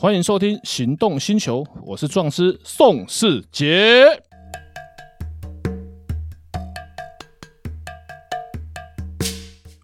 [0.00, 4.06] 欢迎收听《行动星球》，我是壮师宋世杰。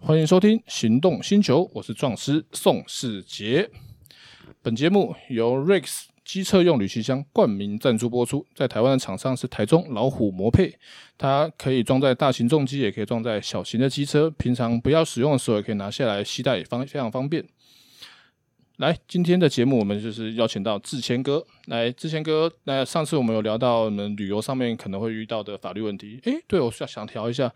[0.01, 3.69] 欢迎收听《行动星球》，我是壮师宋世杰。
[4.63, 10.79] 本节目由 Rex 机车用旅行箱冠名赞助播出，在台湾的厂商是台中老虎摩配，
[11.19, 17.47] 它可以装在大型重机，也可以装在小型的机车，平常不要使用的时候也可以拿下来携带，也方非常方便。
[18.79, 21.91] 来，今天的节目我们就是邀请到志谦哥来。
[21.93, 26.21] 志谦哥，那上次我们有聊到你们旅游上面可能会遇到的法律问题。
[26.25, 27.51] 诶，对，我想想调一下，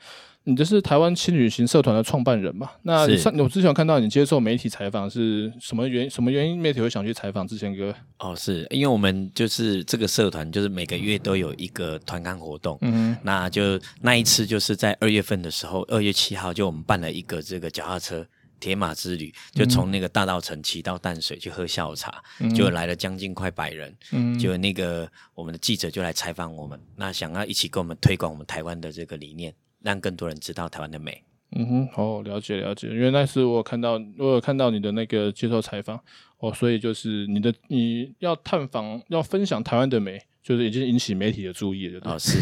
[0.44, 2.70] 你这是台湾轻旅行社团的创办人嘛？
[2.84, 7.94] 那上我之前有看到你接受媒体采访，是什么原什么原因媒体会想去采访志谦哥？
[8.20, 12.78] 哦，是因为我们就是这个社团，就是每个月都有一个团康活动。
[12.80, 18.26] 嗯，那就那一次就是在二月份的时候，二月七号就我们办了一个这个脚踏车。
[18.60, 23.96] 铁马之旅，就从那个大道城骑到淡水去喝下午茶，嗯、就来了将近快百人。
[24.12, 31.24] 嗯，就那个我们的记者就来采访我们，那想要一起跟我们推广我们台湾的这个理念，让更多人知道台湾的美。
[31.52, 32.86] 嗯哼，哦，了解了解。
[32.88, 35.98] 因为那时我有看到，我有看到你的那个接受采访
[36.38, 42.12] 哦，所以就是你的你要探访要分享台湾的美，就是已经引起媒体的注意了，对。
[42.12, 42.38] 哦，是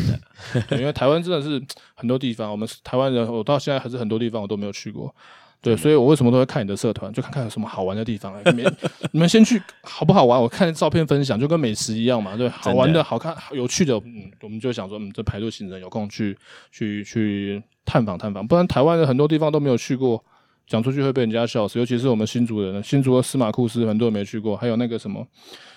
[0.69, 1.63] 的， 因为台湾真的是
[1.95, 5.15] 很多地方，我们台湾人，我到现在还是很多地方我都没有去过。
[5.61, 8.33] 对，所以我为什么都会看你的社团，就看看有什么好玩的地方。
[8.45, 8.77] 你们
[9.11, 10.41] 你们先去好不好玩？
[10.41, 12.37] 我看照片分享，就跟美食一样嘛。
[12.37, 16.39] 对，好玩的、好看、有趣的，嗯，我们就想说，嗯，这排队行程有空去
[16.71, 18.47] 去去探访探访。
[18.47, 20.25] 不然台湾的很多地方都没有去过，
[20.69, 21.79] 讲出去会被人家笑死。
[21.79, 25.27] 尤其是我们新竹人，新竹的司马库斯很多人没去过，还有那个什么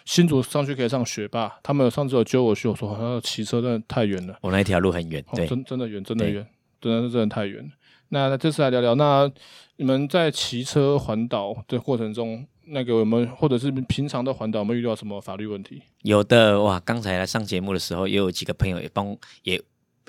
[0.06, 4.38] 新竹上去可以上雪霸，他们有上次有揪我去，我说好像骑车真的太远了。
[4.42, 6.46] 我那一条路很远，对，哦、真真的远，真的远，
[6.80, 7.70] 真的是真的太远了。
[8.10, 9.32] 那这次来聊聊，那
[9.78, 15.82] 你们在骑车环岛的过程中，那个我们或者是平常的环岛，有没有遇到什么法律问题？
[16.02, 19.62] 有的哇，刚才来上节目的时候，也有几个朋友也帮也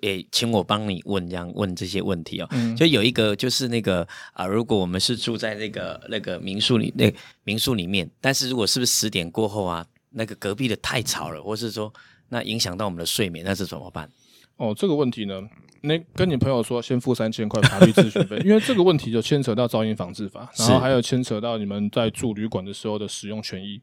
[0.03, 2.49] 也请我帮你问这样问这些问题哦。
[2.51, 7.11] 嗯，就有一个就是那个啊，如果我们是住在那个那个民宿里，那
[7.45, 11.91] 民宿里面，但是如果是不是十点过后啊，那个隔壁的太吵了，或是说
[12.29, 14.11] 那影响到我们的睡眠，那是怎么办？
[14.57, 15.41] 哦，这个问题呢？
[15.85, 23.81] 那跟你朋友说，先付三千块法律咨询费， 因为这个问题就牵扯到噪音防治法，然后还有牵扯到你们在住旅馆的时候的使用权益。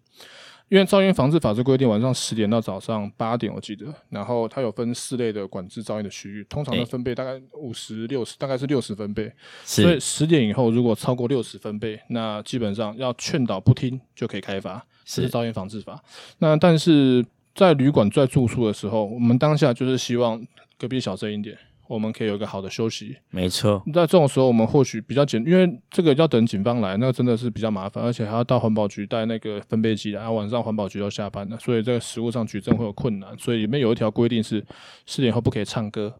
[0.69, 9.31] 因为噪音防治法是规定晚上十点到早上八点，我记得，然后它有分四类的管制噪音的区域，通常的分贝大概五十六十，大概是六十分贝。
[9.63, 16.01] 所以十点以后如果超过六十分贝，那基本上要劝导不听就可以开发，这是噪音防治法。
[16.37, 17.25] 那但是
[17.55, 20.45] 在旅馆在住宿的时候，我们当下就是希望
[20.77, 21.57] 隔壁小声一点。
[21.89, 23.81] 我们可以有一个好的休息，没错。
[23.87, 33.35] 在这种时候，我们或许比较简，因为这个要等警方来，那个真的是比较麻烦，而且还要到环保局带那个分贝机来，然后晚上环保局要下班了，所以这个食物上举证会有困难。
[33.39, 34.63] 所以里面有一条规定是
[35.07, 36.13] 四点后不可以唱歌，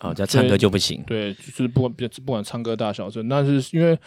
[0.00, 1.02] 哦，要唱歌就不行。
[1.08, 3.98] 对，就是不管不管唱歌大小声，但是因为。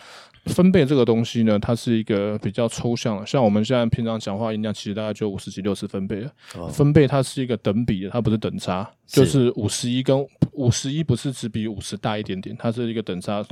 [0.45, 6.31] 分贝这个东西呢，它是一个比较抽象的，像我们现在平常讲话音量，其实大概就五十几、六十分贝了。
[6.55, 13.43] 哦、分贝它是一个等比的，它不是等差，是就是五十一跟五十一不是只比五十大一点点，它是一个等差。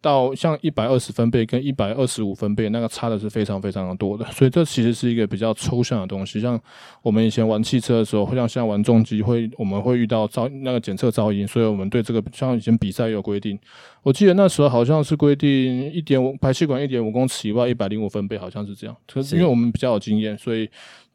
[0.00, 6.40] 到像一百二十分贝跟一百二十五分贝，那个差的是非常非常的多的，所以这其实是一个比较抽象的东西。
[6.40, 6.60] 像
[7.02, 13.56] 我们以前玩汽车的时候，会像现在玩重机，会我们会遇到噪那个检测噪音，所以我们对这个像以前比赛也有规定。
[14.02, 18.96] 我记得那时候好像是规定一点五排气管一点五公尺以外一百零五分贝，好像是这样。
[19.06, 20.68] 可是因为我们比较有经验，所以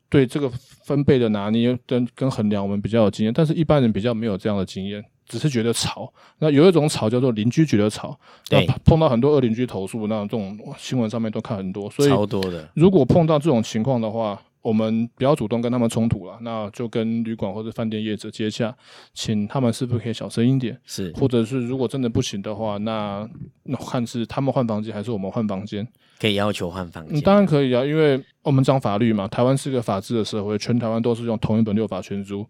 [0.10, 5.04] 对这个分贝的拿捏跟跟衡量我们比较有经验，但是一般人比较没有这样的经验。
[5.28, 6.10] 只是觉得吵，
[6.40, 8.18] 那有一种吵叫做邻居觉得吵，
[8.50, 12.66] 那，碰到很多恶邻居投诉，那这种新闻上面都看很多，所以超多的。
[12.76, 18.74] 如果碰到这种情况的话，我们不要主动跟他们冲突了，那就跟旅馆或者饭店业者接洽，
[19.14, 23.30] 请他们是不是可以小声一点，是，或者是如果真的不行的话，那
[23.64, 25.86] 那看是他们换房间还是我们换房间，
[26.20, 32.46] 可以要求换房间，当然可以啊，因为我们讲法律嘛，台湾是个法治的社会，全台湾都是用同一本六法全书。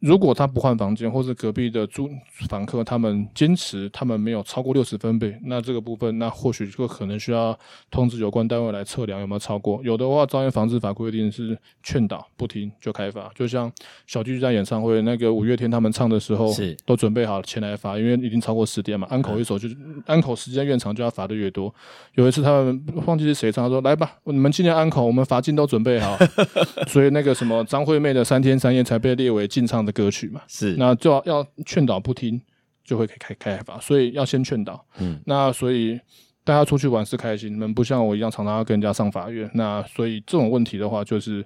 [0.00, 2.08] 如果他不换房间，或是隔壁的租
[2.48, 7.58] 房客他们坚持他们没有超过六十分贝，那这个部分那或许就可能需要
[7.90, 9.80] 通知有关单位来测量有没有超过。
[9.82, 13.28] 有的话，噪音防治法规定是劝导不听就开罚。
[13.34, 13.70] 就像
[14.06, 21.74] 小巨蛋演唱会那个五月天他们唱的时候，是都准备好前来罚，因为已经超过十点嘛，安口一首就是安口时间越长就要罚的越多。
[22.14, 26.16] 有一次他们忘记是谁唱，他说来吧，你们今天安口，我们罚金都准备好。
[26.86, 32.38] 所以那个什么张惠妹的三天三夜才被列为禁唱的歌曲嘛，是，那就要劝导不听，
[32.84, 34.84] 就会开开开罚，所以要先劝导。
[34.98, 35.98] 嗯，那所以
[36.44, 39.50] 大家出去玩是开心，你们不像我一样常常要跟人家上法院。
[39.54, 41.42] 那所以这种问题的话，就是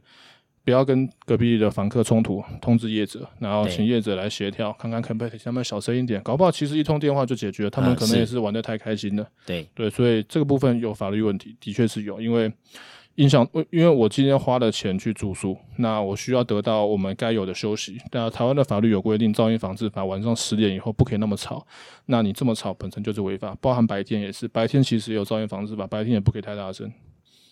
[0.65, 9.27] 不要跟隔壁的房客冲突，通知业者，然后请业者来协调，看看可不可以他们小声一点，搞不好其实一通电话就解决了，他们可能也是玩的太开心了。
[9.47, 12.53] 对对，所以这个部分有法律问题，的确是有，因为。
[13.17, 17.99] 影响，因为我今天花了钱去住宿，那我需要得到我们该有的休息。
[18.11, 21.67] 那台湾的法律有规定，噪音防治法晚上十点以后不可以那么吵。
[22.07, 24.49] 那你这么吵本身就是违法，包含白天也是。
[24.49, 26.91] 白天其实有噪音防治法，白天也不可以太大声。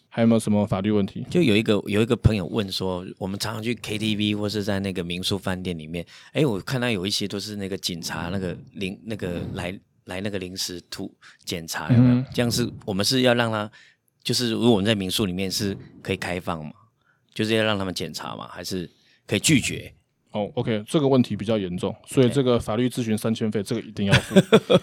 [0.08, 1.26] 还有没有什么法律问题？
[1.28, 11.14] 就有一个有一个朋友问说，我们常常去 KTV 或是在那个民宿饭店里面，哎，我看到有一些都是那个警察那个临那个来来那个临时突
[11.44, 12.14] 检查有没有？
[12.14, 13.70] 嗯、这样是我们是要让他。
[14.22, 16.72] 就是如果我们在民宿里面是可以开放嘛，
[17.32, 18.88] 就是要让他们检查嘛，还是
[19.26, 19.92] 可以拒绝？
[20.32, 24.34] 哦，OK，这个问题比较严重，所以这个法律咨询三千费，这个一定要付，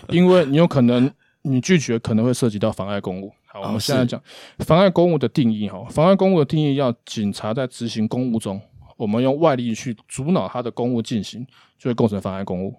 [0.09, 1.09] 因为你有可能
[1.43, 3.31] 你拒绝可能会涉及到妨碍公务。
[3.45, 4.21] 好，我们现在讲
[4.59, 8.59] 妨碍公务的定义哈，妨碍公务的定义要警察在执行公务中，
[8.97, 11.45] 我们用外力去阻挠他的公务进行，
[11.77, 12.75] 就会构成妨碍公务。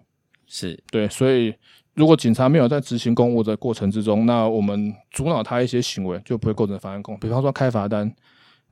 [0.46, 1.54] 是对，所以。
[1.98, 7.18] 如果警察没有在执行公务的过程之中，那我们阻挠他一些行为，就不会构成妨碍公务。
[7.18, 8.08] 比方说开罚单，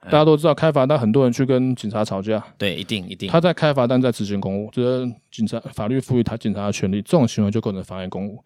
[0.05, 2.40] 大家都知道开罚单，很多人去跟警察吵架。
[2.56, 3.28] 对，一定一定。
[3.28, 8.38] 他在开罚单，在执行公务，这是警察法律赋予他警察的权利，这种行为就构成妨碍公务。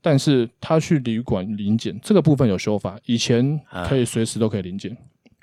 [0.00, 4.96] 但是他去旅馆临检这个部分有修法，以前可以随时都可以临检。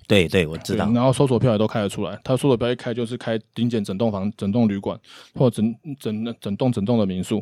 [0.07, 0.92] 对对，我知道。
[0.92, 5.00] 然后搜索票也都开得出来，他搜索票一开就是开临检整栋房、整栋旅馆
[5.35, 7.39] 或者整整整栋整栋的民宿。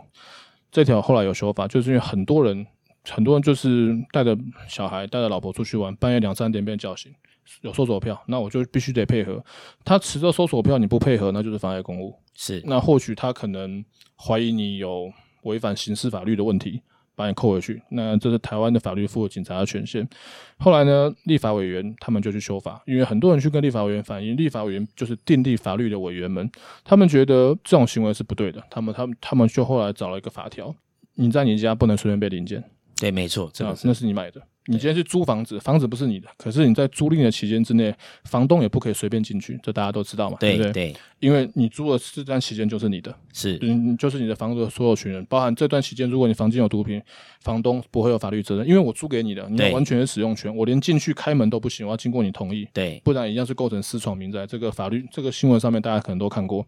[0.72, 2.66] 这条后来有修法，就是因为很多人，
[3.10, 4.38] 很多人就是带着
[4.68, 7.12] 小孩、带着老婆出去玩，半夜两三点被叫醒，
[7.62, 9.44] 有搜索票，那我就必须得配合。
[9.86, 12.16] 他持着搜索票，你不配合，那就是妨碍公务。
[12.34, 13.84] 是，那或许他可能
[14.16, 15.12] 怀疑你有
[15.44, 16.81] 违反刑事法律的问题。
[17.18, 20.08] 把你扣回去，那这是台湾的法律赋予警察的权限。
[20.60, 26.48] 后来呢，立法委员他们就去修法，因为很多人去跟立法委员反映，立法委员就是订立法律的委员们，
[26.86, 30.75] 他们觉得这种行为是不对的，他们他们他们就后来找了一个法条，
[31.16, 32.64] 你在你家不能随便被临检。
[33.00, 34.40] 对，没错，这那是你买的。
[34.68, 37.94] 你今天去租房子，房子不是你的，可是你在租赁的期间之内，
[38.25, 40.92] 房东也不可以随便进去，这大家都知道嘛，对，对不对？
[40.92, 47.02] 对，因为你租的这段期间就是你的，是，嗯，就是你的房子的所有权人，包含这段期间，如果你房间有毒品，
[47.42, 54.46] 房东不会有法律责任，因为我租给你的，你要完全的使用权，我连进去开门都不行，我要经过你同意，对，不然一样是构成私闯民宅。
[54.46, 56.66] 这个法律，这个新闻上面大家可能都看过，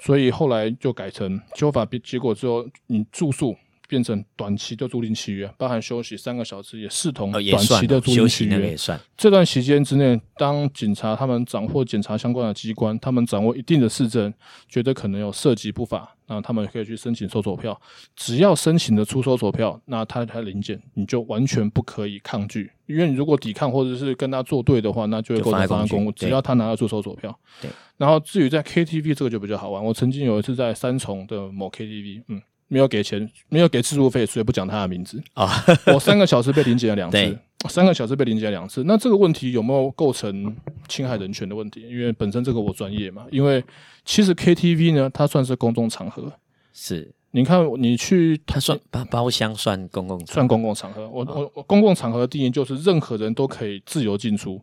[0.00, 3.54] 所以后来就改成修法，结果之后你住宿。
[3.94, 8.70] 变成短期的租赁契约，包含休息三个小时，也视同短期的租赁契约。
[8.70, 9.00] 也算。
[9.16, 14.34] 这段期间之内，当警察他们掌握检查相关的机关，他们掌握一定的事证，
[14.68, 17.80] 觉得可能有涉及不法，那他们可以去申请搜索票。
[18.16, 26.10] 只要申请的出搜索票，那他他临检，你就完全不可以抗拒，因为你如果抵抗或者是跟他作对的话，那就会构成妨碍公务。
[26.10, 27.38] 只要他拿得出搜索票。
[27.62, 27.70] 对。
[27.96, 32.42] 然后至于在 KTV 这个就比较好玩，我曾经有一次在三重的某 KTV，嗯。
[32.74, 35.48] 没有给钱，没有给置入费，所以不讲他的名字啊。
[35.94, 37.38] 我三个小时被临检了两次，
[37.68, 38.82] 三个小时被临检了两次。
[38.82, 40.56] 那这个问题有没有构成
[40.88, 41.82] 侵害人权的问题？
[41.88, 43.26] 因为本身这个我专业嘛。
[43.30, 43.62] 因为
[44.04, 46.32] 其实 KTV 呢，它算是公众场合。
[46.72, 51.08] 是，你看你去，它算包包厢算公共，算公共场合。
[51.08, 54.60] 我我我公共场合的定义就是任何人都可以自由进出。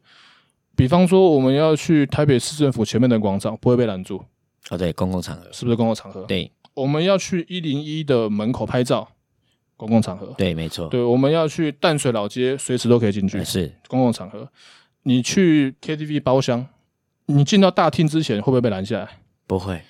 [0.75, 4.21] 比方说我们要去台北市政府前面的广场，不会被拦住。
[4.69, 6.24] 哦，对，公共场合是不是公共场合？
[6.24, 6.51] 对。
[6.73, 9.09] 我们要去一零一的门口拍照，
[9.75, 10.33] 公共场合。
[10.37, 10.87] 对，没错。
[10.87, 13.43] 对，我们要去淡水老街，随时都可以进去。
[13.43, 14.47] 是公共场合。
[15.03, 16.67] 你去 KTV 包厢，
[17.25, 19.07] 你进到大厅之前会不会被拦下来？
[19.47, 19.81] 不会。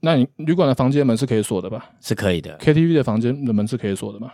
[0.00, 1.90] 那你旅馆的房间门是可以锁的吧？
[2.00, 2.56] 是可以的。
[2.58, 4.32] KTV 的房间的门是可以锁的吗？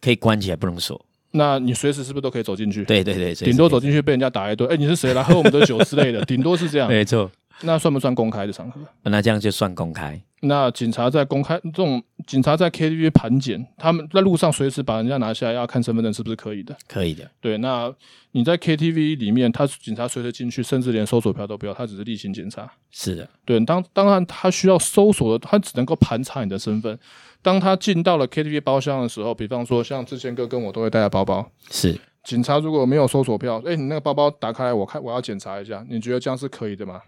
[0.00, 1.04] 可以关起来，不能锁。
[1.32, 2.84] 那你随时是不是都可以走进去？
[2.84, 4.66] 对对对，顶多走进去被人家打一顿。
[4.68, 6.24] 哎，你是谁来喝我们的酒之类的？
[6.26, 6.88] 顶多是这样。
[6.88, 7.30] 没错。
[7.62, 8.80] 那算不算公开的场合？
[9.02, 10.20] 那这样就算公开。
[10.46, 16.76] 那警察在公开这种警察在 KTV 盘检，他们在路上随时把人家拿下来要看身份证是不是可以的？
[16.88, 17.30] 可以的。
[17.40, 17.92] 对，那
[18.32, 22.70] 你在 KTV 里面，他警察随时进去，甚至连搜索票都不要，他只是例行检查。
[22.90, 23.28] 是的。
[23.44, 26.98] 对，当当然他需要搜索的，他只能够盘查你的身份。
[27.42, 31.50] 当他进到了 KTV 包厢的时候，比方说像志谦哥跟我都会带着包包。
[31.70, 31.98] 是。
[32.24, 37.00] 警察如果没有搜索票，哎、欸，你那个包包打开来，我看我要检查一下，你觉得这样是可以的吗？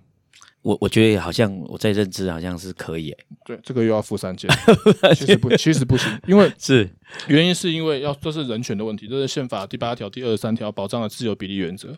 [0.63, 4.51] 我我觉得好像我在认知好像是可以欸，对，这个又要付三件，
[5.17, 6.89] 其实不，其实不行，因为 是
[7.29, 11.97] 原因是因为要这是人权的问题，这是宪法第八条第二十三条保障的自由比例原则，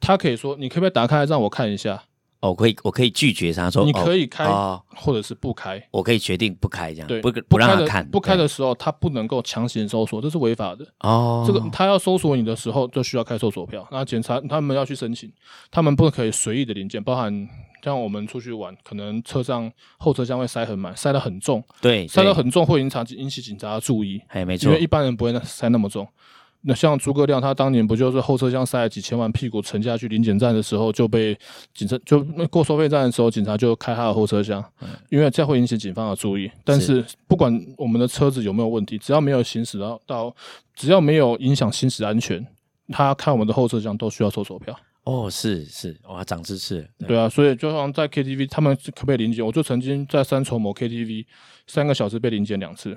[0.00, 2.02] 他可以说你可不可以打开让我看一下？
[2.44, 4.44] 哦，可以，我可以拒绝他说，你可以开，
[4.94, 10.86] 或者是不开，我可以决定不开这样，对，不不让他看，不开的时候，他不能够强行搜索，这是违法的。
[11.00, 13.88] 哦，这个他要搜索你的时候，就需要开搜索票。
[13.90, 15.32] 那检查他们要去申请，
[15.70, 17.48] 他们不可以随意的临检，包含
[17.82, 26.06] 像我们出去玩，可能车上后车厢会塞很满，塞得很重，对，塞得很重会引起引起警察的注意，哎，没错，因为一般人不会塞那么重。
[26.66, 31.36] 那像诸葛亮，他当年不就是后车厢塞了几千万，屁股沉下去临检站的时候就被
[31.74, 34.64] 警察就过收费站的时候，警察就开他的后车厢，
[35.10, 36.50] 因为这样会引起警方的注意。
[36.64, 40.34] 但是不管我们的车子有没有问题，只要没有行驶到到，
[40.74, 42.46] 只要没有影响行驶安全，
[42.88, 44.74] 他开我们的后车厢都需要收手票。
[45.04, 46.88] 哦，是是，哇，长知识。
[47.06, 49.44] 对啊，所以就像在 KTV，他们可不可以临检？
[49.44, 51.26] 我就曾经在三重某 KTV
[51.66, 52.96] 三个小时被临检两次。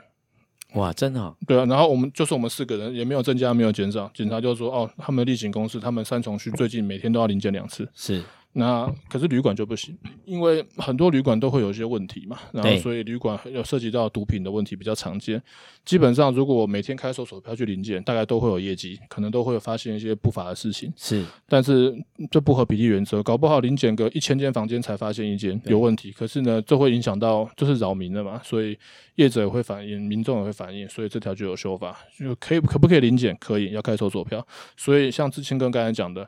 [0.74, 1.36] 哇，真的、哦？
[1.48, 4.12] 对啊，然后我们就是我们四个人，也没有增加，没有减少。
[4.14, 8.22] 警察就说：“哦，他们的例行公事，他们三重区最近每天都要临检两次。”是。
[8.54, 15.40] 那可是旅馆就不行，因为很多旅馆都会有一些问题嘛，然后所以旅馆有涉及到毒品的问题比较常见。
[15.86, 20.92] 基本上，如果我每天开搜索票去临检，大概都会有业绩，可能都会有发现一些不法的事情。
[20.96, 21.96] 是，但是
[22.32, 26.12] 这不合比例原则，搞不好临检个一千间房间才发现一间有问题。
[26.12, 28.76] 可是呢，这会影响到就是扰民的嘛，所以
[29.16, 33.38] 业者也会反映，民众也会反映，所以这条就有修法，就可以可不可以临检？
[33.40, 34.46] 可以，要开搜索票。
[34.76, 36.28] 所以像志清哥刚才讲的。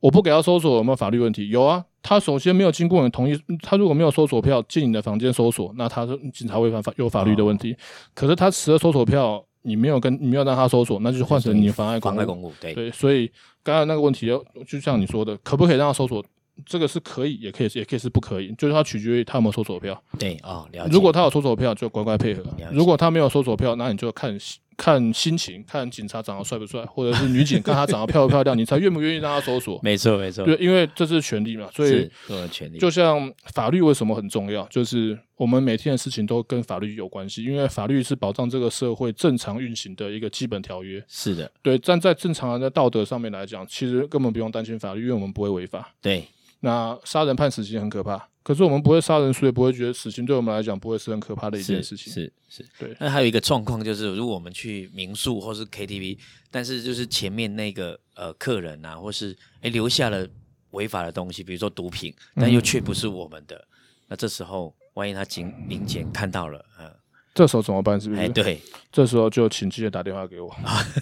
[0.00, 1.48] 我不给他搜索有没有法律问题？
[1.50, 7.72] 有啊，他首先没有经过你同意，他如果没有搜索票进你的房间搜索，那他是警察违反法有法律的问题。
[7.74, 7.76] 哦、
[8.14, 12.24] 可是他持了搜索票，你没有跟你没有让他搜索，那就换成你妨碍公务。
[12.24, 13.30] 公务对对，所以
[13.62, 14.26] 刚才那个问题，
[14.66, 16.24] 就像你说的，可不可以让他搜索？
[16.66, 20.02] 这个是可以，也可以，也可以是不可以，就是他取决于他有没有搜索票。
[20.18, 20.90] 对啊、哦，了解。
[20.92, 22.42] 如果他有搜索票，就乖乖配合；
[22.72, 24.38] 如果他没有搜索票，那你就看。
[24.80, 29.78] 看心情，看警察长得帅不帅，或者是女警看他长得漂不漂亮， 你才愿不愿意让他搜索。
[29.82, 30.46] 没错，没错。
[30.46, 32.10] 对，因为这是权利嘛，所以
[32.50, 32.78] 权利。
[32.78, 41.04] 就像法律为什么很重要，就是我们每天的事情都跟法律有关系，因为法律是保障这个社会正常运行的一个基本条约。
[41.06, 45.94] 是的，对，站在正常人的道德上面来讲，其实根本不用担心法律，因为我们不会违法。
[46.00, 46.26] 对，
[46.60, 48.26] 那杀人判死刑很可怕。
[48.50, 52.12] 可是我们不会杀人，所以不会觉得死刑对我们来讲不会是很可怕的一件事情。
[52.12, 52.96] 是是，是对。
[52.98, 56.18] 那还有一个状况就是，如果我们去民宿或是 KTV，
[56.50, 60.26] 但是就是前面那个呃客人啊，或是诶留下了
[60.72, 63.68] 违法的东西，比如说毒品，但又却不是我们的，嗯、
[64.08, 66.92] 那这时候万一他警民检看到了，嗯，
[67.32, 68.00] 这时候怎么办？
[68.00, 68.20] 是不是？
[68.20, 70.52] 诶对，这时候就请记者打电话给我，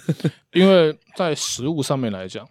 [0.53, 2.47] 因为在实物上面来讲。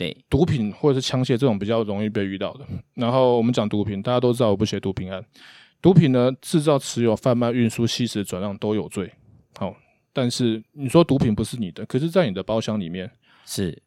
[0.00, 2.64] 对，毒品或者是枪械这种比较容易被遇到的。
[2.94, 5.22] 然后我们讲毒品，大家都知道我不写毒品案。
[5.82, 9.12] 毒品呢，制造、持有、贩卖、运输、吸食、转让都有罪。
[9.58, 9.76] 好，
[10.10, 13.10] 但是你说毒品不是你的，可是在你的包厢里面
[13.44, 13.78] 是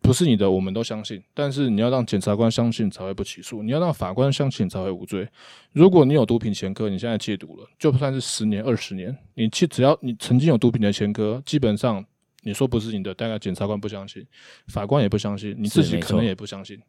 [0.00, 0.50] 不是你的？
[0.50, 1.22] 我们都相信。
[1.32, 5.24] 但是你要让检察官相信才会不起诉，你要让法官相信才会无罪。
[5.72, 12.04] 如果你有毒品前科，你现在戒毒了，就算是十年、二十年，你去只要你曾经有毒品的前科，基本上。
[12.42, 14.26] 你说不是你的，大概检察官不相信，
[14.68, 16.80] 法官也不相信，你自己可能也不相信。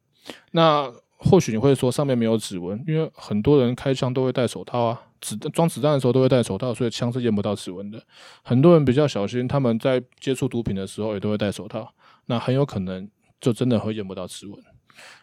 [0.52, 8.04] 那或许你会说上面没有指纹，因为很多人开枪都会戴手套啊，子装子弹的时候都会戴手套，所以枪是验不到指纹的。
[8.44, 11.94] 很多人比较小心，他们在接触毒品的时候也都会戴手套，
[12.26, 14.58] 那很有可能就真的会验不到指纹。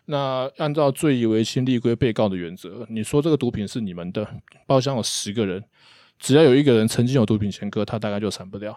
[0.06, 4.26] 那按照罪疑为轻，立归被告的原则，你说这个毒品是你们的，
[4.66, 5.62] 包厢有十个人，
[6.18, 8.76] 只要有一个人曾经有毒品前科，他大概就闪不掉。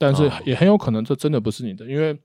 [0.00, 2.18] 但是也很有可能这真的不是你的，因为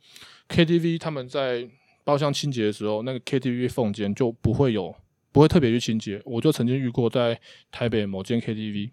[0.48, 1.68] KTV 他们在
[2.06, 4.96] 包厢清洁的时候，那个 KTV 缝间就不会有，
[5.34, 6.22] 不会特别去清洁。
[6.24, 7.38] 我就曾经遇过在
[7.70, 8.92] 台北某间 KTV，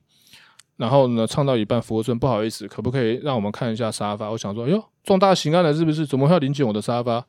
[0.78, 4.28] 然后呢唱到一半，服务生不好意思，可不可以让我们看一下沙发？
[4.30, 6.04] 我想说，哟，重大刑案了是不是？
[6.04, 7.24] 怎么会要临检我的沙发？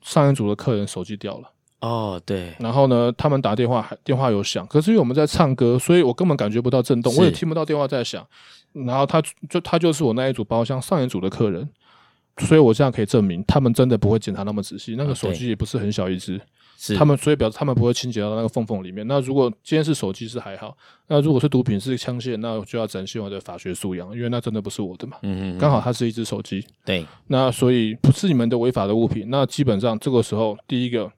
[0.00, 1.52] 上一组的客人手机掉了。
[1.80, 2.52] 哦，对。
[2.58, 8.26] 然后呢，他们打电话，电话有响，可是因为我们在唱歌，所以我根本感觉不到震动，我也听不到电话在响。
[8.72, 11.68] 然后他就他就是我那一组包厢上一组的客人，
[12.38, 14.96] 所以我这样可以证明，他们真的不会检查那么仔细。
[14.96, 16.40] 那个手机也不是很小一只，
[16.76, 19.06] 是他们所以表示他们不会清洁到那个缝缝里面。
[19.06, 25.16] 那如果今天是手机是还好，那如果是毒品是枪械，那我就要展现我的法学素养，因为那真的不是我的嘛。
[25.22, 25.58] 嗯嗯。
[25.58, 26.64] 刚好它是一只手机。
[26.84, 27.06] 对。
[27.28, 31.10] 那所以不是你们的违法的物品，那基本上这个时候第一个。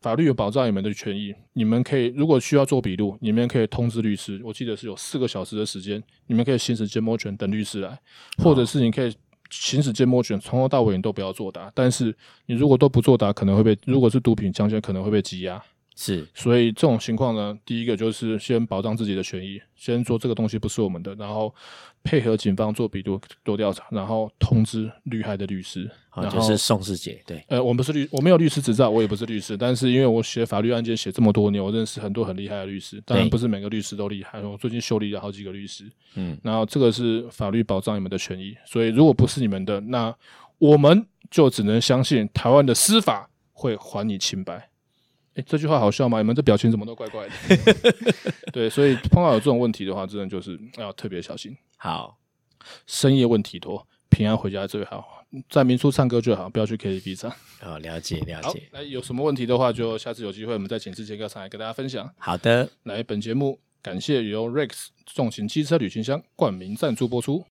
[0.00, 4.40] 法律有保障你们的权益，你们可以如果需要做笔录，你们可以通知律师。
[4.42, 7.98] 我记得是有四个小时的时间，你们可以行使缄默权等律师来，
[8.42, 9.14] 或者是你可以
[9.50, 11.70] 行使缄默权，从头到尾你都不要作答。
[11.74, 12.16] 但是
[12.46, 15.62] 你如果都不作答，可能会被如果是毒品枪决，可能会被羁押。
[16.02, 21.54] 是，所以这种情况呢，第一个就是先保障自己的权益，先说这个东西不是我们的，然后
[22.02, 25.90] 配合警方做笔录、做调查，然后通知遇害的律师。
[26.08, 40.12] 好，就是宋世杰，对，呃，我不是律，我没有律师执照，我也不是律师，但是因为我写法律案件写这么多年，我认识很多很厉害的律师，当然不是每个律师都厉害，我最近修理了好几个律师，嗯，然后这个是法律保障你们的权益，所以如果不是你们的，那
[40.56, 44.70] 我们就只能相信台湾的司法会还你清白。
[45.40, 46.18] 哎，这句话好笑吗？
[46.18, 47.32] 你们这表情怎么都怪怪的？
[48.52, 51.56] 对，所以碰到有这种问题的话，真的就是要特别小心。
[51.78, 52.18] 好，
[52.86, 57.32] 深夜问题多，平安回家最好，在民宿唱歌最好，不要去 KTV 唱。
[57.60, 58.68] 好，了解了解。
[58.72, 62.12] 那有什么问题的话，就下次有机会我们再请志杰哥上来跟大家分享。
[62.18, 67.46] 好的，来本节目感谢由 Rex 重型机车旅行箱冠名赞助播出。